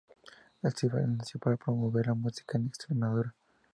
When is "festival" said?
0.71-1.15